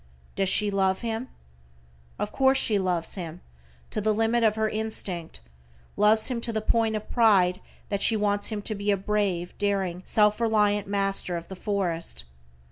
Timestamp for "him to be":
8.47-8.89